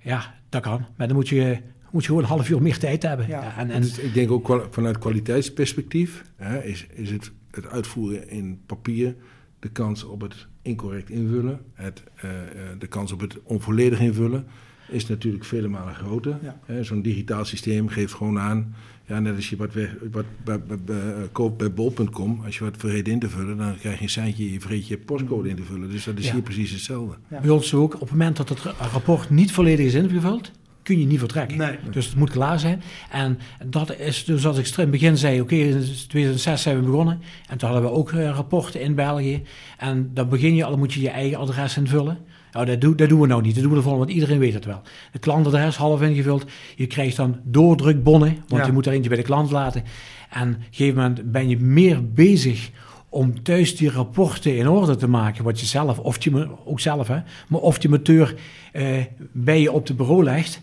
[0.03, 0.87] ja, dat kan.
[0.97, 3.29] Maar dan moet je, moet je gewoon een half uur meer tijd hebben.
[3.29, 3.57] Ja.
[3.57, 8.61] en, en, is- ik denk ook vanuit kwaliteitsperspectief hè, is, is het, het uitvoeren in
[8.67, 9.15] papier
[9.61, 12.47] de kans op het incorrect invullen, het, eh, eh,
[12.79, 14.47] de kans op het onvolledig invullen,
[14.89, 16.39] is natuurlijk vele malen groter.
[16.67, 16.83] Ja.
[16.83, 18.75] Zo'n digitaal systeem geeft gewoon aan,
[19.07, 22.59] ja, net als je wat, weg, wat bij, bij- bij- eh, koopt bij bol.com, als
[22.59, 25.49] je wat vergeet in te vullen, dan krijg je een seintje, je vergeet je postcode
[25.49, 25.91] in te vullen.
[25.91, 26.33] Dus dat is Ja.
[26.33, 27.15] hier precies hetzelfde.
[27.31, 27.41] Ja.
[27.41, 30.51] bij ons ook, op het moment dat het ra- rapport niet volledig is ingevuld,
[30.89, 31.59] kun je niet vertrekken.
[31.59, 31.77] Nee.
[31.91, 32.83] Dus het moet klaar zijn.
[33.11, 36.87] En dat is dus als ik in het begin zei, oké, in 2006 zijn we
[36.87, 37.21] begonnen.
[37.49, 39.43] En toen hadden we ook eh, rapporten in België.
[39.79, 42.19] En dan begin je al, dan moet je je eigen adres invullen.
[42.53, 43.55] Nou, dat, doen dat doen we nou niet.
[43.55, 44.83] Dat doen we ervan, want iedereen weet het wel.
[45.13, 46.45] De klantadres half ingevuld.
[46.77, 48.67] Je krijgt dan doordrukbonnen, want Ja.
[48.67, 49.83] je moet er eentje bij de klant laten.
[50.31, 52.71] En op een gegeven moment ben je meer bezig
[53.09, 57.09] om thuis die rapporten in orde te maken, wat je zelf, of je, ook zelf,
[57.09, 58.35] hè, maar of je moteur
[58.73, 60.63] eh, bij je op de bureau legt,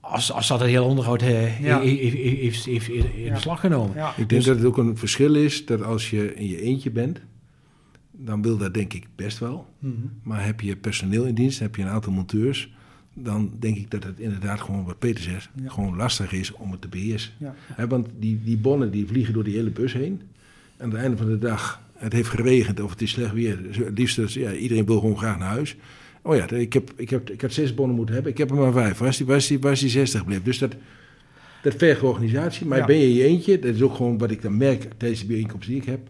[0.00, 1.80] als, als dat het hele onderhoud eh, Ja.
[1.80, 3.32] heeft, heeft, in Ja.
[3.32, 3.96] beslag genomen.
[3.96, 4.08] Ja.
[4.10, 6.90] Ik denk Dus- dat het ook een verschil is dat als je in je eentje
[6.90, 7.20] bent,
[8.12, 9.66] dan wil dat denk ik best wel.
[9.78, 9.92] Mhm.
[10.22, 12.72] Maar heb je personeel in dienst, heb je een aantal monteurs,
[13.14, 15.70] dan denk ik dat het inderdaad gewoon, wat Peter zegt, Ja.
[15.70, 17.32] gewoon lastig is om het te beheersen.
[17.38, 17.54] Ja.
[17.72, 20.22] Hè, want die, die bonnen die vliegen door die hele bus heen.
[20.78, 23.62] En aan het einde van de dag, het heeft geregend of het is slecht weer.
[23.62, 25.76] Dus Het liefst, is, ja, iedereen wil gewoon graag naar huis.
[26.22, 28.56] Oh ja, ik, heb, ik, heb, ik had zes bonnen moeten hebben, ik heb er
[28.56, 28.98] maar vijf.
[28.98, 30.44] Waar is die, waar is die, waar is die 60 gebleven?
[30.44, 30.74] Dus dat,
[31.62, 32.66] dat vergt organisatie.
[32.66, 32.84] Maar Ja.
[32.84, 35.68] ben je je eentje, dat is ook gewoon wat ik dan merk tijdens de bijeenkomst
[35.68, 36.00] die ik heb.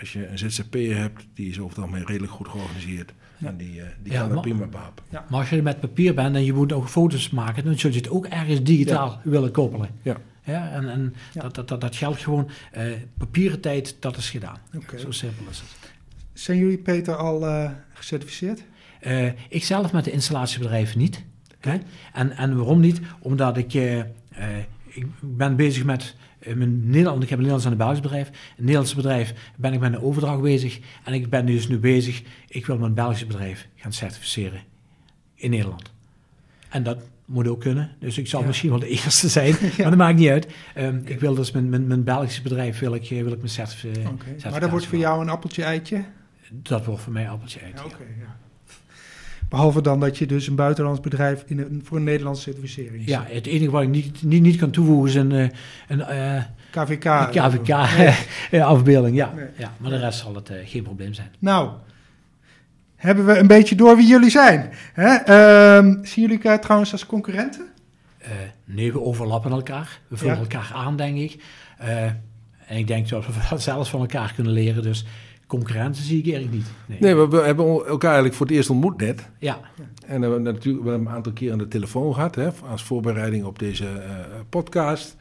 [0.00, 3.12] Als je een ZZP'er hebt, die is over het algemeen redelijk goed georganiseerd.
[3.38, 3.48] Ja.
[3.48, 5.04] En die, eh, die Ja, kan dat prima behappen.
[5.10, 7.96] Maar als je met papier bent en je moet ook foto's maken, dan zul je
[7.96, 9.88] het ook ergens digitaal willen koppelen.
[10.02, 10.16] Ja.
[10.44, 11.40] Ja, en en Ja.
[11.42, 12.50] Dat, dat, dat, dat geldt gewoon.
[12.72, 12.84] eh,
[13.18, 14.58] papieren tijd, dat is gedaan.
[14.98, 15.90] Zo simpel is het.
[16.32, 18.62] Zijn jullie, Peter, al eh, gecertificeerd?
[19.00, 21.24] Eh, ik zelf met de installatiebedrijven niet.
[21.60, 21.78] Hè?
[22.12, 23.00] En, en waarom niet?
[23.20, 24.06] Omdat ik, eh, eh,
[24.88, 28.28] ik ben bezig met eh, mijn Nederland, ik heb een Nederlands en een Belgisch bedrijf.
[28.28, 30.80] Een Nederlands bedrijf ben ik met een overdracht bezig.
[31.04, 34.60] En ik ben dus nu bezig, ik wil mijn Belgisch bedrijf gaan certificeren
[35.34, 35.92] in Nederland.
[36.68, 36.98] En dat
[37.32, 37.90] moet ook kunnen.
[37.98, 38.46] Dus ik zal Ja.
[38.46, 40.46] misschien wel de eerste zijn, maar dat maakt niet uit.
[40.74, 43.48] Ehm, ik wil dus mijn, mijn, mijn Belgische bedrijf wil ik, eh, wil ik mijn
[43.48, 46.04] certif- certificaat Maar dat wordt voor jou een appeltje-eitje?
[46.50, 47.72] Dat wordt voor mij appeltje uit.
[47.78, 48.36] Ja, Oké, ja.
[49.48, 53.24] Behalve dan dat je dus een buitenlands bedrijf in een, voor een Nederlandse certificering Ja,
[53.28, 55.48] het enige wat ik niet, niet, niet kan toevoegen is een, eh,
[55.88, 57.04] een eh, KVK.
[57.04, 57.48] een Nee.
[58.50, 59.16] KVK-afbeelding.
[59.22, 59.32] Ja.
[59.36, 59.44] Nee.
[59.58, 61.30] ja, maar de rest zal het eh, geen probleem zijn.
[61.38, 61.70] Nou,
[63.02, 64.70] hebben we een beetje door wie jullie zijn.
[64.92, 65.14] Hè?
[65.14, 67.66] Ehm, zien jullie elkaar trouwens als concurrenten?
[68.18, 68.30] Eh,
[68.64, 70.00] nee, we overlappen elkaar.
[70.08, 70.40] We vullen Ja.
[70.40, 71.42] elkaar aan, denk ik.
[71.78, 72.04] Eh,
[72.66, 74.82] en ik denk dat we zelfs van elkaar kunnen leren.
[74.82, 75.06] Dus
[75.46, 76.66] concurrentie zie ik eigenlijk niet.
[76.86, 77.14] Nee.
[77.14, 79.28] Nee, we, hebben elkaar eigenlijk voor het eerst ontmoet net.
[79.38, 79.60] Ja,
[80.06, 82.82] En we hebben natuurlijk we hebben een aantal keer aan de telefoon gehad, hè, als
[82.82, 84.10] voorbereiding op deze eh,
[84.48, 85.16] podcast.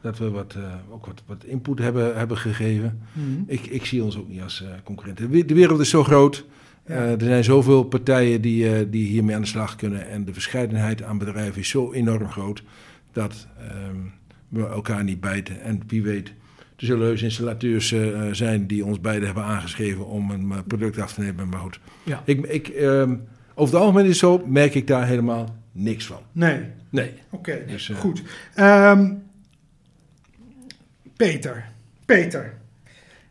[0.00, 3.00] dat we wat, uh, ook wat, wat input hebben, hebben gegeven.
[3.12, 3.42] Mhm.
[3.46, 5.46] Ik, ik zie ons ook niet als uh, concurrenten.
[5.46, 6.44] De wereld is zo groot.
[6.90, 10.08] Uh, er zijn zoveel partijen die, die hiermee aan de slag kunnen.
[10.08, 12.62] En de verscheidenheid aan bedrijven is zo enorm groot
[13.12, 13.46] dat
[13.90, 14.12] um,
[14.48, 15.60] we elkaar niet bijten.
[15.60, 16.28] En wie weet,
[16.76, 17.94] er zullen heus installateurs
[18.32, 21.48] zijn die ons beiden hebben aangeschreven om een product af te nemen.
[21.48, 22.22] Maar goed, Ja.
[22.24, 26.20] ik, ik, um, over het algemeen is het zo, merk ik daar helemaal niks van.
[26.32, 26.60] Nee.
[26.90, 27.12] Nee.
[27.30, 28.22] Oké, Dus, eh, goed.
[28.54, 29.12] Ehm,
[31.16, 31.68] Peter,
[32.04, 32.54] Peter,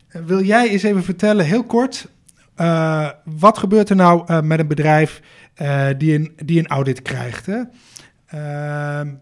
[0.08, 2.08] eh, wil jij eens even vertellen, heel kort,
[2.56, 5.20] eh, wat gebeurt er nou eh, met een bedrijf
[5.54, 7.46] eh, die, een, die een audit krijgt?
[7.46, 7.62] Hè?
[8.26, 9.14] Ehm,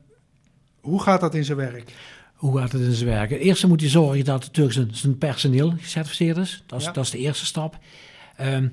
[0.80, 1.92] hoe gaat dat in zijn werk?
[2.34, 3.30] Hoe gaat het in zijn werk?
[3.30, 6.62] Eerst moet je zorgen dat natuurlijk zijn, zijn personeel gecertificeerd is.
[6.66, 6.92] Dat is, Ja.
[6.92, 7.78] dat is de eerste stap.
[8.36, 8.68] Ehm,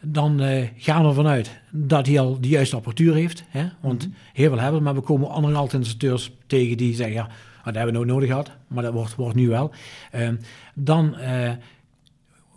[0.00, 0.40] dan
[0.76, 3.44] gaan we ervan uit dat hij al de juiste apparatuur heeft.
[3.48, 3.68] Hè?
[3.80, 7.14] Want heel veel hebben, we, maar we komen andere altijd installateurs tegen die zeggen...
[7.14, 7.28] ja,
[7.64, 9.72] dat hebben we nooit nodig gehad, maar dat wordt, wordt nu wel.
[10.10, 10.36] Ehm,
[10.74, 11.16] dan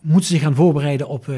[0.02, 1.38] moeten ze zich gaan voorbereiden op, eh,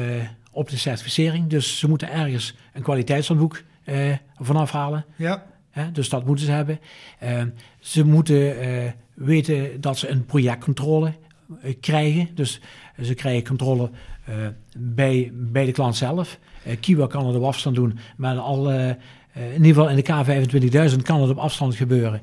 [0.50, 1.46] op de certificering.
[1.46, 5.04] Dus ze moeten ergens een kwaliteitshandboek eh vanaf halen.
[5.16, 6.80] Ja, dus dat moeten ze hebben.
[7.18, 11.12] Ehm, ze moeten eh, weten dat ze een projectcontrole
[11.80, 12.28] krijgen.
[12.34, 12.60] Dus
[13.02, 13.90] ze krijgen controle
[14.76, 16.38] bij, bij de klant zelf.
[16.80, 18.96] Kiwa kan het op afstand doen, maar al, in
[19.52, 22.20] ieder geval in de K25000 kan het op afstand gebeuren.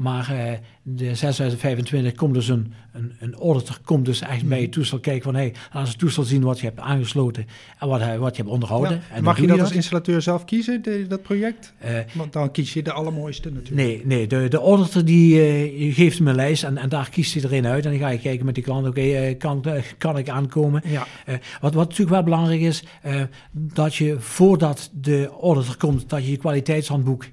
[0.00, 4.68] Maar eh, de 6025 komt dus een, een, een auditor komt dus echt bij je
[4.68, 7.46] toestel kijken van hey, laat eens het toestel zien wat je hebt aangesloten
[7.78, 8.92] en wat, hij- wat je hebt onderhouden.
[8.92, 9.00] Ja.
[9.16, 11.72] En Mag je dat als installateur zelf kiezen, de- dat project?
[11.78, 13.86] Eh, Want dan kies je de allermooiste natuurlijk.
[13.86, 17.34] Nee, nee de, de auditor die eh, geeft hem een lijst en, en daar kiest
[17.34, 17.84] hij erin uit.
[17.84, 20.82] En dan ga je kijken met die klant, oké, eh, kan, eh, kan ik aankomen?
[20.84, 26.08] Ja, Eh, wat, wat natuurlijk wel belangrijk is, eh, dat je voordat de auditor komt,
[26.08, 27.24] dat je je kwaliteitshandboek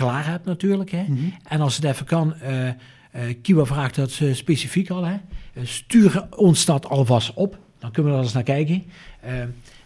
[0.00, 0.90] klaar hebt natuurlijk.
[0.90, 1.02] Hè?
[1.02, 1.18] Mhm.
[1.48, 2.34] En als het even kan,
[3.42, 5.04] Kiwa vraagt dat eh, specifiek al.
[5.04, 5.16] Hè?
[5.62, 8.84] Stuur ons dat alvast op, dan kunnen we er eens naar kijken.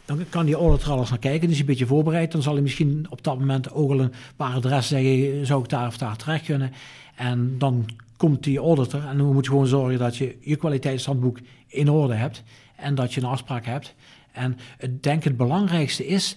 [0.05, 2.33] Dan kan die auditor al eens naar kijken, dus een beetje voorbereid.
[2.33, 5.69] Dan zal hij misschien op dat moment ook al een paar adressen zeggen, zou ik
[5.69, 6.73] daar of daar terecht kunnen.
[7.17, 11.39] En dan komt die auditor en dan moet je gewoon zorgen dat je je kwaliteitshandboek
[11.67, 12.43] in orde hebt.
[12.77, 13.95] En dat je een afspraak hebt.
[14.33, 16.37] En ik denk het belangrijkste is,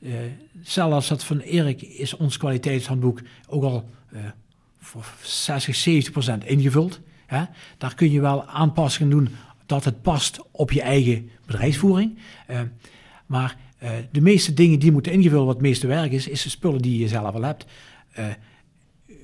[0.00, 0.12] eh,
[0.62, 4.20] zelfs dat van Erik is ons kwaliteitshandboek ook al eh,
[4.78, 7.00] voor 60, 70 procent ingevuld.
[7.26, 7.44] Hè?
[7.78, 9.28] Daar kun je wel aanpassingen doen
[9.66, 12.18] dat het past op je eigen bedrijfsvoering.
[12.46, 12.60] Eh,
[13.26, 13.56] maar
[14.10, 16.98] de meeste dingen die moeten ingevuld, wat het meeste werk is, is de spullen die
[16.98, 17.66] je zelf al hebt.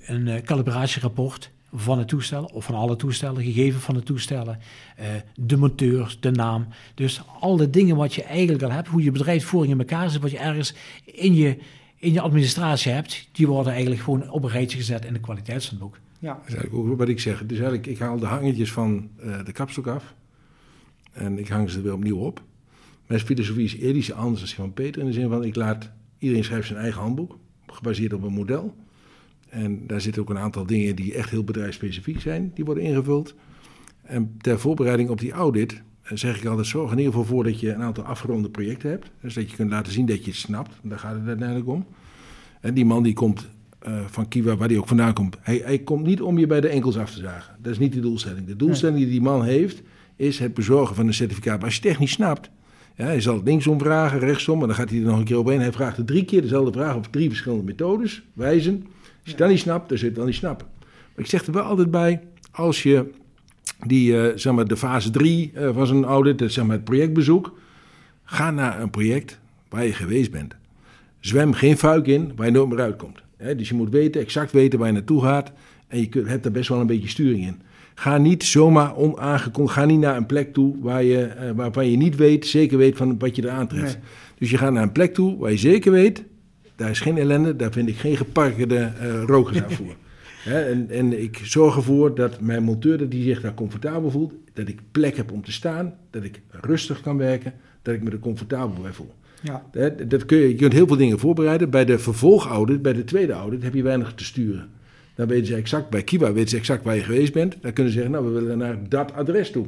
[0.06, 4.58] Een calibratieraport van het toestel of van alle toestellen, gegevens van de toestellen,
[4.96, 6.66] eh, de monteurs, de naam.
[6.94, 10.20] Dus al de dingen wat je eigenlijk al hebt, hoe je bedrijfsvoering in elkaar zit,
[10.20, 11.58] wat je ergens in je,
[11.96, 15.98] in je administratie hebt, die worden eigenlijk gewoon op een rijtje gezet in de kwaliteitshandboek.
[16.18, 16.32] ja.
[16.32, 17.46] Dat is eigenlijk ook wat ik zeg.
[17.46, 20.14] Dus eigenlijk, ik haal de hangetjes van eh, de kapstok af.
[21.12, 22.42] En ik hang ze er weer opnieuw op.
[23.06, 25.00] Mijn filosofie is eerder iets anders dan van Peter.
[25.00, 25.90] In de zin van, ik laat...
[26.18, 27.38] Iedereen schrijft zijn eigen handboek.
[27.66, 28.74] Gebaseerd op een model.
[29.54, 32.50] En daar zitten ook een aantal dingen die echt heel bedrijfsspecifiek zijn.
[32.54, 33.34] Die worden ingevuld.
[34.02, 36.66] En ter voorbereiding op die audit eh, zeg ik altijd...
[36.66, 39.10] Zorg in ieder geval voor dat je een aantal afgeronde projecten hebt.
[39.20, 40.78] Dus dat je kunt laten zien dat je het snapt.
[40.82, 41.86] Daar gaat het uiteindelijk om.
[42.60, 45.36] En die man die komt eh, van Kiwa, waar hij ook vandaan komt.
[45.40, 47.56] Hij, hij komt niet om je bij de enkels af te zagen.
[47.62, 48.46] Dat is niet de doelstelling.
[48.46, 49.82] De doelstelling die die man heeft,
[50.16, 51.56] is het bezorgen van een certificaat.
[51.56, 52.50] Maar als je het echt niet snapt,
[52.96, 55.38] ja, hij zal het linksom vragen, rechtsom, en dan gaat hij er nog een keer
[55.38, 55.60] op heen.
[55.60, 58.86] Hij vraagt er drie keer dezelfde vraag op drie verschillende methodes, wijzen.
[59.24, 60.66] Als je dan niet snapt, dan zul je het wel niet snappen.
[60.78, 63.10] Maar ik zeg er wel altijd bij, als je
[63.86, 66.84] die, eh, zeg maar, de fase 3 van zo'n audit, dat is, zeg maar het
[66.84, 67.58] projectbezoek,
[68.24, 70.54] ga naar een project waar je geweest bent.
[71.20, 73.22] Zwem geen fuik in waar je nooit meer uitkomt.
[73.56, 75.52] Dus je moet weten, exact weten waar je naartoe gaat.
[75.88, 77.60] En je kunt, hebt er best wel een beetje sturing in.
[77.94, 81.96] Ga niet zomaar onaangekondigd, ga niet naar een plek toe waar je, eh, waarvan je
[81.96, 83.94] niet weet, zeker weet van wat je er aantreft.
[83.94, 84.04] Nee.
[84.38, 86.24] Dus je gaat naar een plek toe waar je zeker weet,
[86.76, 89.96] daar is geen ellende, daar vind ik geen geparkeerde eh rokersafvoer.
[90.44, 94.32] Hè, en, en ik zorg ervoor dat mijn monteur dat die zich daar comfortabel voelt,
[94.52, 98.10] dat ik plek heb om te staan, dat ik rustig kan werken, dat ik me
[98.10, 99.14] er comfortabel bij voel.
[99.42, 99.66] ja.
[100.06, 101.70] Dat kun je, je kunt heel veel dingen voorbereiden.
[101.70, 104.68] Bij de vervolgaudit, bij de tweede audit, heb je weinig te sturen.
[105.14, 107.56] Dan weten ze exact, bij Kiwa weten ze exact waar je geweest bent.
[107.60, 109.66] Dan kunnen ze zeggen, nou, we willen naar dat adres toe.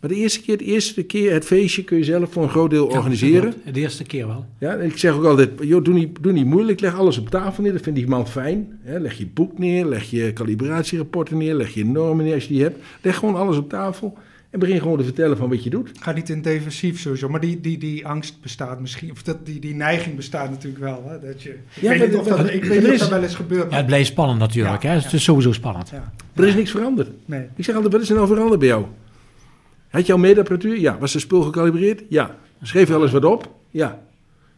[0.00, 2.70] Maar de eerste keer, de eerste keer het feestje kun je zelf voor een groot
[2.70, 3.54] deel organiseren.
[3.72, 4.44] De eerste keer wel.
[4.58, 7.62] Ja, ik zeg ook altijd, joh, doe, niet, doe niet moeilijk, leg alles op tafel
[7.62, 7.72] neer.
[7.72, 8.78] Dat vindt die man fijn.
[8.82, 12.52] Hè, leg je boek neer, leg je calibratierapporten neer, leg je normen neer als je
[12.54, 12.78] die hebt.
[13.02, 14.18] Leg gewoon alles op tafel.
[14.50, 15.90] En begin gewoon te vertellen van wat je doet.
[16.00, 19.10] Ga niet in defensief sowieso, maar die, die, die angst bestaat misschien.
[19.10, 21.04] Of dat, die, die neiging bestaat natuurlijk wel.
[21.06, 21.26] Hè?
[21.28, 22.92] Dat je, ik Ja, weet maar niet of dat- dat, ik er weet niet of
[22.94, 23.70] is- dat wel eens gebeurt.
[23.70, 24.82] Ja, het blijft spannend natuurlijk.
[24.82, 24.94] Ja, hè?
[24.96, 25.02] ja.
[25.02, 25.88] Het is sowieso spannend.
[25.90, 27.08] Ja, Er is niks veranderd.
[27.24, 27.42] nee.
[27.56, 28.84] Ik zeg altijd, wat is er nou veranderd bij jou?
[29.90, 30.78] Had je al meetapparatuur?
[30.78, 30.98] Ja.
[30.98, 32.02] Was de spul gecalibreerd?
[32.08, 32.36] Ja.
[32.62, 33.54] Schreef je alles wat op?
[33.70, 34.02] Ja.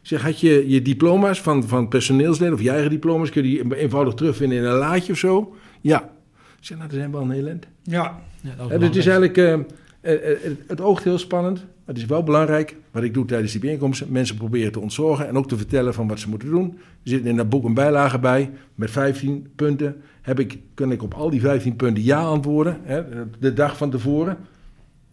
[0.02, 3.48] Ik zeg, had je je diploma's van, van personeelsleden of je eigen diploma's, kun je
[3.48, 5.54] die eenvoudig terugvinden in een laadje of zo?
[5.80, 6.10] Ja.
[6.58, 7.58] Ik zeg, nou, dat zijn wel een heel.
[7.82, 9.52] Ja, Ja, dat Hè, dus het is eigenlijk, eh,
[10.00, 13.52] eh, eh, het, oogt heel spannend, maar het is wel belangrijk, wat ik doe tijdens
[13.52, 16.78] die bijeenkomsten, mensen proberen te ontzorgen en ook te vertellen van wat ze moeten doen.
[16.78, 20.02] Er zit in dat boek een bijlage bij met 15 punten.
[20.22, 23.02] Heb ik, kan ik op al die 15 punten ja antwoorden, hè,
[23.38, 24.36] de dag van tevoren.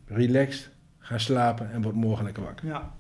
[0.10, 0.70] Relaxed,
[1.00, 2.68] ga slapen en word morgen lekker wakker.
[2.68, 2.98] ja.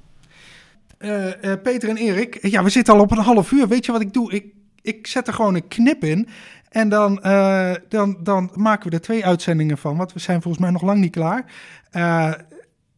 [1.00, 3.68] Eh, eh, Peter en Erik, ja, we zitten al op een half uur.
[3.68, 4.32] Weet je wat ik doe?
[4.32, 4.46] Ik,
[4.82, 6.28] ik zet er gewoon een knip in.
[6.70, 9.98] En dan, eh, dan, dan maken we er twee uitzendingen van.
[9.98, 11.46] Want we zijn volgens mij nog lang niet klaar.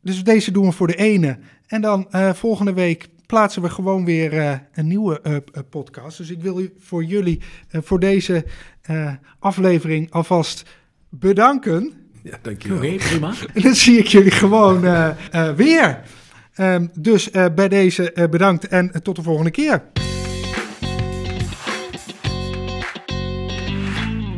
[0.01, 1.37] Dus deze doen we voor de ene.
[1.67, 6.17] En dan volgende week plaatsen we gewoon weer een nieuwe podcast.
[6.17, 8.45] Dus ik wil voor jullie voor deze
[9.39, 10.69] aflevering alvast
[11.09, 12.00] bedanken.
[12.23, 12.77] Ja, dankjewel.
[12.77, 13.33] Oké, prima.
[13.53, 16.01] En dan zie ik jullie gewoon eh, eh, weer.
[16.53, 19.83] Ehm, dus eh, bij deze bedankt en tot de volgende keer.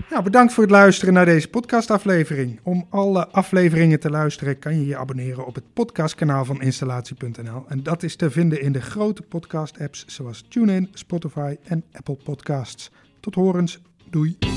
[0.10, 2.60] Nou, bedankt voor het luisteren naar deze podcastaflevering.
[2.64, 7.66] Om alle afleveringen te luisteren kan je je abonneren op het podcastkanaal van installatie.nl.
[7.68, 12.92] En dat is te vinden in de grote podcast-apps zoals TuneIn, Spotify en Apple Podcasts.
[13.20, 14.53] Tot horens, doei.